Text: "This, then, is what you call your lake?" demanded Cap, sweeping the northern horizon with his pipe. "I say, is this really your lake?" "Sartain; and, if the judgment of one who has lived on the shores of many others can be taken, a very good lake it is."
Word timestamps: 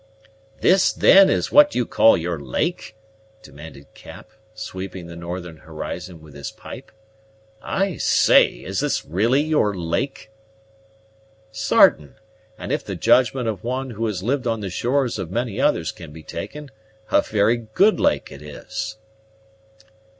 "This, 0.61 0.91
then, 0.91 1.29
is 1.29 1.51
what 1.51 1.75
you 1.75 1.85
call 1.85 2.17
your 2.17 2.39
lake?" 2.39 2.95
demanded 3.43 3.93
Cap, 3.93 4.31
sweeping 4.55 5.05
the 5.05 5.15
northern 5.15 5.57
horizon 5.57 6.21
with 6.21 6.33
his 6.33 6.49
pipe. 6.49 6.91
"I 7.61 7.97
say, 7.97 8.47
is 8.63 8.79
this 8.79 9.05
really 9.05 9.41
your 9.43 9.77
lake?" 9.77 10.31
"Sartain; 11.51 12.15
and, 12.57 12.71
if 12.71 12.83
the 12.83 12.95
judgment 12.95 13.47
of 13.47 13.63
one 13.63 13.91
who 13.91 14.07
has 14.07 14.23
lived 14.23 14.47
on 14.47 14.61
the 14.61 14.71
shores 14.71 15.19
of 15.19 15.29
many 15.29 15.61
others 15.61 15.91
can 15.91 16.11
be 16.11 16.23
taken, 16.23 16.71
a 17.11 17.21
very 17.21 17.57
good 17.57 17.99
lake 17.99 18.31
it 18.31 18.41
is." 18.41 18.97